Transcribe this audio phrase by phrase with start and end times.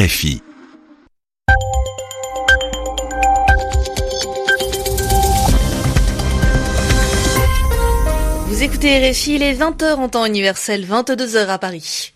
[0.00, 0.40] RFI.
[8.46, 12.14] Vous écoutez RFI, il est 20h en temps universel, 22h à Paris.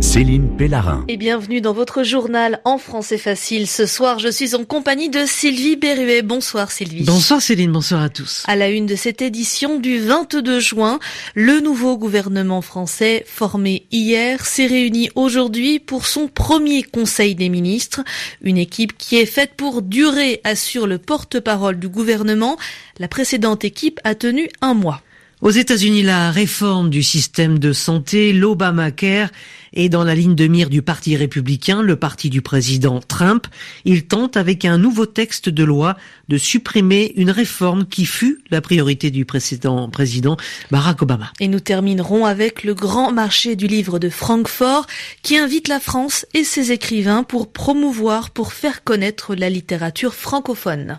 [0.00, 0.49] Céline
[1.08, 3.66] Et bienvenue dans votre journal en français facile.
[3.66, 6.20] Ce soir, je suis en compagnie de Sylvie Berruet.
[6.20, 7.04] Bonsoir Sylvie.
[7.04, 8.44] Bonsoir Céline, bonsoir à tous.
[8.46, 10.98] À la une de cette édition du 22 juin,
[11.34, 18.02] le nouveau gouvernement français, formé hier, s'est réuni aujourd'hui pour son premier conseil des ministres.
[18.42, 22.58] Une équipe qui est faite pour durer, assure le porte-parole du gouvernement.
[22.98, 25.00] La précédente équipe a tenu un mois.
[25.42, 29.30] Aux États-Unis, la réforme du système de santé, l'Obamacare,
[29.72, 33.46] est dans la ligne de mire du Parti républicain, le parti du président Trump.
[33.86, 35.96] Il tente, avec un nouveau texte de loi,
[36.28, 40.36] de supprimer une réforme qui fut la priorité du précédent président
[40.70, 41.32] Barack Obama.
[41.40, 44.86] Et nous terminerons avec le grand marché du livre de Francfort,
[45.22, 50.98] qui invite la France et ses écrivains pour promouvoir, pour faire connaître la littérature francophone.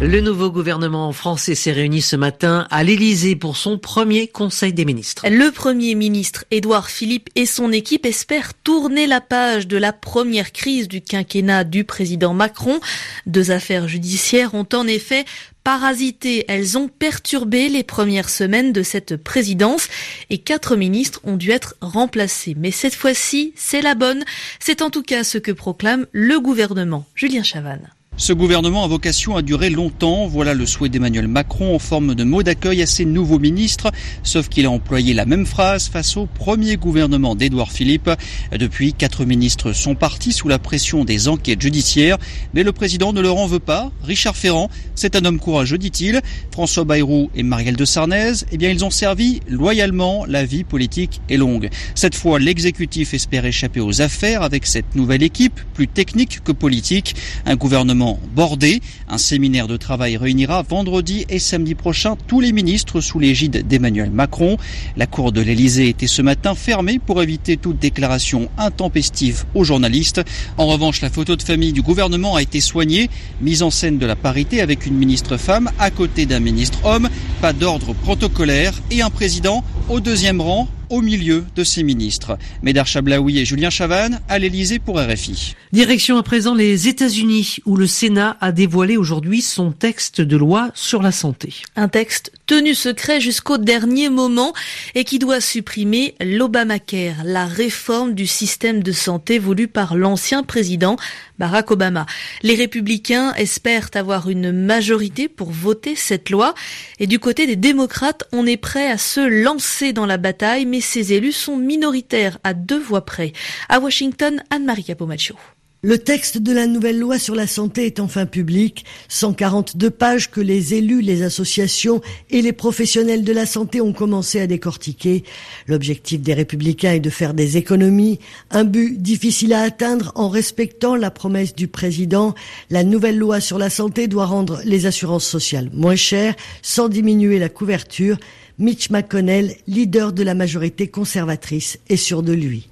[0.00, 4.84] Le nouveau gouvernement français s'est réuni ce matin à l'Élysée pour son premier Conseil des
[4.84, 5.24] ministres.
[5.28, 10.52] Le Premier ministre Édouard Philippe et son équipe espèrent tourner la page de la première
[10.52, 12.80] crise du quinquennat du président Macron.
[13.26, 15.24] Deux affaires judiciaires ont en effet
[15.62, 19.88] parasité, elles ont perturbé les premières semaines de cette présidence
[20.28, 22.54] et quatre ministres ont dû être remplacés.
[22.58, 24.24] Mais cette fois-ci, c'est la bonne.
[24.60, 27.06] C'est en tout cas ce que proclame le gouvernement.
[27.14, 27.90] Julien Chavannes.
[28.16, 30.28] Ce gouvernement a vocation à durer longtemps.
[30.28, 33.90] Voilà le souhait d'Emmanuel Macron en forme de mot d'accueil à ses nouveaux ministres.
[34.22, 38.08] Sauf qu'il a employé la même phrase face au premier gouvernement d'Édouard Philippe.
[38.56, 42.18] Depuis, quatre ministres sont partis sous la pression des enquêtes judiciaires.
[42.54, 43.90] Mais le président ne leur en veut pas.
[44.04, 46.20] Richard Ferrand, c'est un homme courageux, dit-il.
[46.52, 50.24] François Bayrou et Marielle de Sarnez, eh bien, ils ont servi loyalement.
[50.26, 51.68] La vie politique est longue.
[51.96, 57.16] Cette fois, l'exécutif espère échapper aux affaires avec cette nouvelle équipe, plus technique que politique.
[57.44, 58.03] Un gouvernement
[58.34, 58.80] bordé.
[59.08, 64.10] Un séminaire de travail réunira vendredi et samedi prochain tous les ministres sous l'égide d'Emmanuel
[64.10, 64.56] Macron.
[64.96, 70.22] La cour de l'Elysée était ce matin fermée pour éviter toute déclaration intempestive aux journalistes.
[70.58, 73.10] En revanche, la photo de famille du gouvernement a été soignée,
[73.40, 77.08] mise en scène de la parité avec une ministre femme à côté d'un ministre homme,
[77.40, 82.38] pas d'ordre protocolaire et un président au deuxième rang au milieu de ses ministres.
[82.62, 85.54] Médard Chablaoui et Julien Chavannes à l'Elysée pour RFI.
[85.72, 90.70] Direction à présent les États-Unis où le Sénat a dévoilé aujourd'hui son texte de loi
[90.74, 91.54] sur la santé.
[91.76, 94.52] Un texte tenu secret jusqu'au dernier moment
[94.94, 100.96] et qui doit supprimer l'Obamacare, la réforme du système de santé voulue par l'ancien président
[101.38, 102.06] Barack Obama.
[102.42, 106.54] Les républicains espèrent avoir une majorité pour voter cette loi
[107.00, 110.80] et du côté des démocrates, on est prêt à se lancer dans la bataille mais
[110.80, 113.32] ces élus sont minoritaires à deux voix près.
[113.68, 115.36] À Washington, Anne-Marie Capomaccio.
[115.82, 118.84] Le texte de la nouvelle loi sur la santé est enfin public.
[119.08, 124.40] 142 pages que les élus, les associations et les professionnels de la santé ont commencé
[124.40, 125.22] à décortiquer.
[125.68, 128.18] L'objectif des républicains est de faire des économies,
[128.50, 132.34] un but difficile à atteindre en respectant la promesse du président.
[132.70, 137.38] La nouvelle loi sur la santé doit rendre les assurances sociales moins chères sans diminuer
[137.38, 138.16] la couverture.
[138.58, 142.68] Mitch McConnell, leader de la majorité conservatrice, est sûr de lui.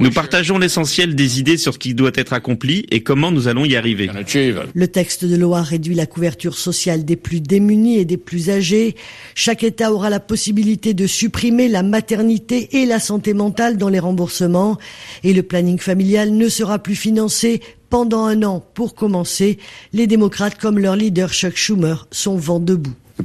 [0.00, 3.64] Nous partageons l'essentiel des idées sur ce qui doit être accompli et comment nous allons
[3.64, 4.10] y arriver.
[4.74, 8.96] Le texte de loi réduit la couverture sociale des plus démunis et des plus âgés.
[9.34, 13.98] Chaque État aura la possibilité de supprimer la maternité et la santé mentale dans les
[13.98, 14.78] remboursements.
[15.22, 18.64] Et le planning familial ne sera plus financé pendant un an.
[18.74, 19.58] Pour commencer,
[19.92, 22.94] les démocrates comme leur leader Chuck Schumer sont vent debout.
[23.18, 23.24] Le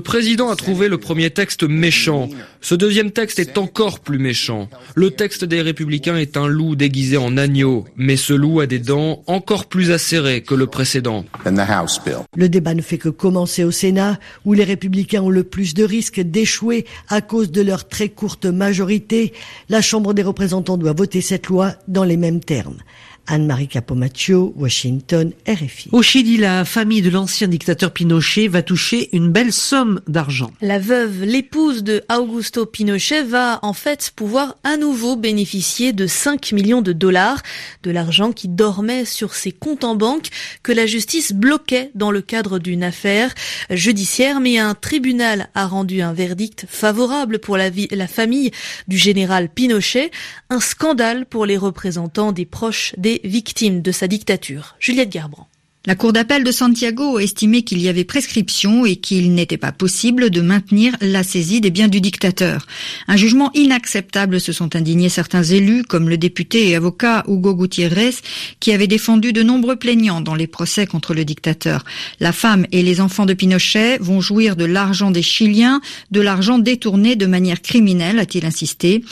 [0.00, 2.30] président a trouvé le premier texte méchant.
[2.62, 4.70] Ce deuxième texte est encore plus méchant.
[4.94, 8.78] Le texte des républicains est un loup déguisé en agneau, mais ce loup a des
[8.78, 11.26] dents encore plus acérées que le précédent.
[11.44, 15.84] Le débat ne fait que commencer au Sénat, où les républicains ont le plus de
[15.84, 19.34] risques d'échouer à cause de leur très courte majorité.
[19.68, 22.78] La Chambre des représentants doit voter cette loi dans les mêmes termes.
[23.26, 25.90] Anne-Marie Capomaccio, Washington, RFI.
[25.92, 30.50] Au Chili, la famille de l'ancien dictateur Pinochet va toucher une belle somme d'argent.
[30.60, 36.52] La veuve, l'épouse de Augusto Pinochet, va en fait pouvoir à nouveau bénéficier de 5
[36.52, 37.42] millions de dollars,
[37.82, 40.28] de l'argent qui dormait sur ses comptes en banque,
[40.62, 43.34] que la justice bloquait dans le cadre d'une affaire
[43.70, 48.50] judiciaire, mais un tribunal a rendu un verdict favorable pour la, vie, la famille
[48.88, 50.10] du général Pinochet,
[50.50, 54.76] un scandale pour les représentants des proches des victimes de sa dictature.
[54.80, 55.48] Juliette Garbrand.
[55.84, 59.72] La Cour d'appel de Santiago a estimé qu'il y avait prescription et qu'il n'était pas
[59.72, 62.68] possible de maintenir la saisie des biens du dictateur.
[63.08, 68.14] Un jugement inacceptable se sont indignés certains élus, comme le député et avocat Hugo Gutiérrez,
[68.60, 71.84] qui avait défendu de nombreux plaignants dans les procès contre le dictateur.
[72.20, 75.80] La femme et les enfants de Pinochet vont jouir de l'argent des Chiliens,
[76.12, 79.02] de l'argent détourné de manière criminelle, a-t-il insisté.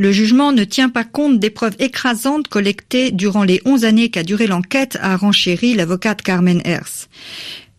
[0.00, 4.22] Le jugement ne tient pas compte des preuves écrasantes collectées durant les 11 années qu'a
[4.22, 7.06] duré l'enquête, a renchéri l'avocate Carmen Hers.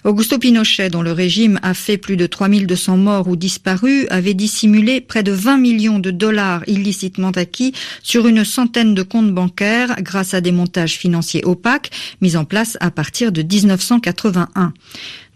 [0.04, 5.02] Augusto Pinochet, dont le régime a fait plus de 3200 morts ou disparus, avait dissimulé
[5.02, 7.74] près de 20 millions de dollars illicitement acquis
[8.04, 11.90] sur une centaine de comptes bancaires grâce à des montages financiers opaques
[12.22, 14.74] mis en place à partir de 1981.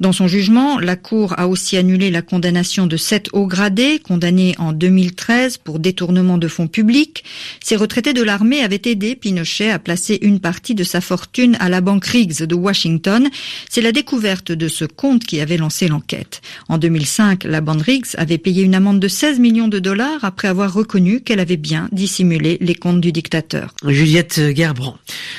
[0.01, 4.53] Dans son jugement, la Cour a aussi annulé la condamnation de sept hauts gradés condamnés
[4.57, 7.24] en 2013 pour détournement de fonds publics.
[7.63, 11.69] Ces retraités de l'armée avaient aidé Pinochet à placer une partie de sa fortune à
[11.69, 13.30] la banque Riggs de Washington.
[13.69, 16.41] C'est la découverte de ce compte qui avait lancé l'enquête.
[16.68, 20.50] En 2005, la banque Riggs avait payé une amende de 16 millions de dollars après
[20.50, 23.74] avoir reconnu qu'elle avait bien dissimulé les comptes du dictateur.
[23.88, 24.98] Juliette Gerbrand.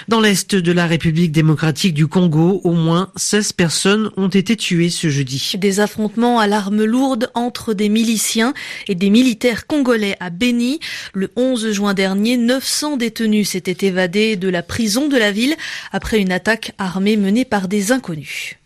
[0.09, 4.91] Dans l'est de la République démocratique du Congo, au moins 16 personnes ont été tués
[4.91, 5.55] ce jeudi.
[5.59, 8.55] Des affrontements à l'arme lourde entre des miliciens
[8.87, 10.79] et des militaires congolais à Beni.
[11.15, 15.57] Le 11 juin dernier, 900 détenus s'étaient évadés de la prison de la ville
[15.91, 18.57] après une attaque armée menée par des inconnus.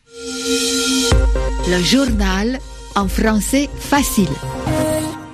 [1.68, 2.58] Le journal
[2.96, 4.28] en français facile.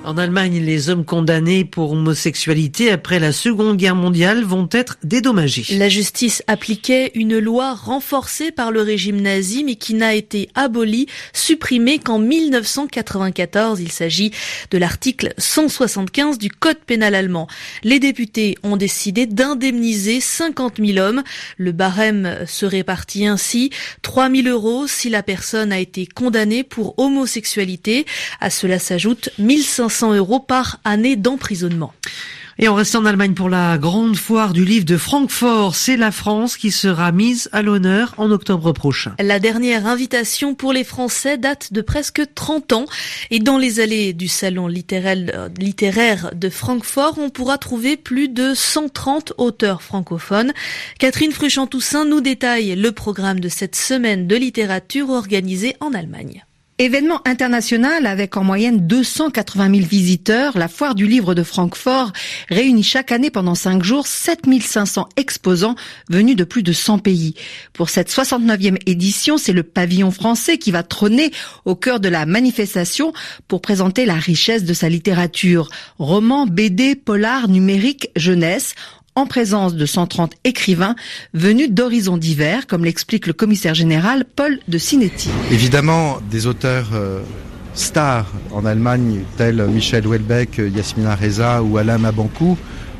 [0.07, 5.65] En Allemagne, les hommes condamnés pour homosexualité après la Seconde Guerre mondiale vont être dédommagés.
[5.77, 11.07] La justice appliquait une loi renforcée par le régime nazi mais qui n'a été abolie,
[11.33, 13.81] supprimée qu'en 1994.
[13.81, 14.31] Il s'agit
[14.71, 17.49] de l'article 175 du Code pénal allemand.
[17.83, 21.21] Les députés ont décidé d'indemniser 50 000 hommes.
[21.57, 23.71] Le barème se répartit ainsi
[24.03, 28.05] 3 000 euros si la personne a été condamnée pour homosexualité.
[28.39, 31.93] À cela s'ajoute 1500 euros par année d'emprisonnement.
[32.59, 35.75] Et on reste en Allemagne pour la grande foire du livre de Francfort.
[35.75, 39.13] C'est la France qui sera mise à l'honneur en octobre prochain.
[39.19, 42.85] La dernière invitation pour les Français date de presque 30 ans.
[43.29, 49.33] Et dans les allées du salon littéraire de Francfort, on pourra trouver plus de 130
[49.37, 50.51] auteurs francophones.
[50.97, 56.46] Catherine Fruchant-Toussaint nous détaille le programme de cette semaine de littérature organisée en Allemagne.
[56.79, 62.13] Événement international avec en moyenne 280 000 visiteurs, la foire du livre de Francfort
[62.49, 65.73] réunit chaque année pendant cinq jours 7500 exposants
[66.07, 67.33] venus de plus de 100 pays.
[67.73, 71.31] Pour cette 69e édition, c'est le pavillon français qui va trôner
[71.65, 73.11] au cœur de la manifestation
[73.47, 75.69] pour présenter la richesse de sa littérature.
[75.97, 78.75] Romans, BD, polar, numérique, jeunesse
[79.17, 80.95] en présence de 130 écrivains
[81.33, 85.29] venus d'horizons divers, comme l'explique le commissaire général Paul de Cinetti.
[85.51, 87.21] Évidemment, des auteurs euh,
[87.73, 92.59] stars en Allemagne, tels Michel Houellebecq, Yasmina Reza ou Alain Mabankou,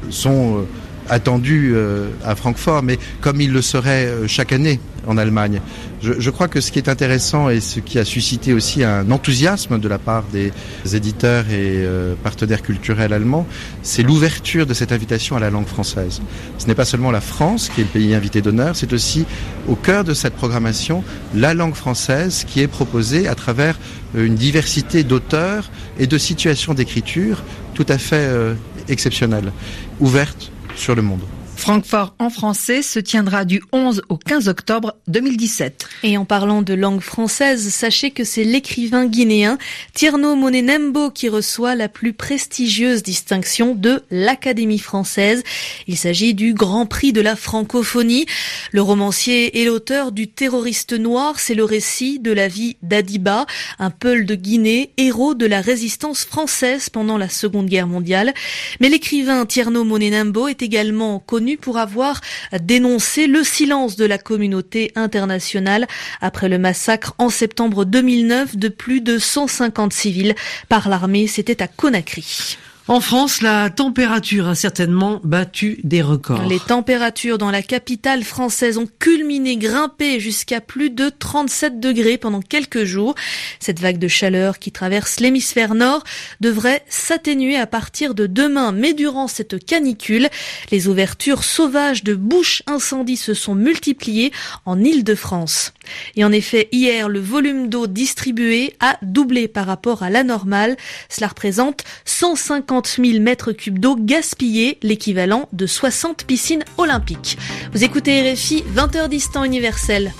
[0.09, 0.65] sont
[1.09, 5.61] euh, attendus euh, à Francfort, mais comme ils le seraient chaque année en Allemagne.
[6.01, 9.09] Je, je, crois que ce qui est intéressant et ce qui a suscité aussi un
[9.09, 10.51] enthousiasme de la part des
[10.95, 13.47] éditeurs et euh, partenaires culturels allemands,
[13.81, 16.21] c'est l'ouverture de cette invitation à la langue française.
[16.59, 19.25] Ce n'est pas seulement la France qui est le pays invité d'honneur, c'est aussi
[19.67, 21.03] au cœur de cette programmation
[21.33, 23.79] la langue française qui est proposée à travers
[24.15, 27.43] euh, une diversité d'auteurs et de situations d'écriture
[27.73, 28.53] tout à fait euh,
[28.87, 29.51] exceptionnelles,
[29.99, 31.23] ouvertes sur le monde.
[31.57, 35.87] Francfort en français se tiendra du 11 au 15 octobre 2017.
[36.03, 39.57] Et en parlant de langue française, sachez que c'est l'écrivain guinéen
[39.93, 45.43] Tierno Monenembo qui reçoit la plus prestigieuse distinction de l'Académie française.
[45.87, 48.27] Il s'agit du Grand Prix de la francophonie.
[48.71, 53.45] Le romancier et l'auteur du Terroriste noir, c'est le récit de la vie d'Adiba,
[53.79, 58.33] un peul de Guinée, héros de la résistance française pendant la Seconde Guerre mondiale.
[58.79, 61.19] Mais l'écrivain Tierno Monenembo est également
[61.55, 62.19] pour avoir
[62.59, 65.87] dénoncé le silence de la communauté internationale
[66.19, 70.35] après le massacre en septembre 2009 de plus de 150 civils
[70.67, 71.27] par l'armée.
[71.27, 72.57] C'était à Conakry.
[72.89, 76.45] En France, la température a certainement battu des records.
[76.47, 82.39] Les températures dans la capitale française ont culminé, grimpé jusqu'à plus de 37 degrés pendant
[82.39, 83.13] quelques jours.
[83.59, 86.05] Cette vague de chaleur qui traverse l'hémisphère nord
[86.39, 88.71] devrait s'atténuer à partir de demain.
[88.71, 90.29] Mais durant cette canicule,
[90.71, 94.31] les ouvertures sauvages de bouches incendies se sont multipliées
[94.63, 95.73] en Île-de-France.
[96.15, 100.77] Et en effet, hier, le volume d'eau distribué a doublé par rapport à la normale.
[101.09, 107.37] Cela représente 150 000 mètres cubes d'eau gaspillés, l'équivalent de 60 piscines olympiques.
[107.73, 110.13] Vous écoutez RFI 20h10 temps universel.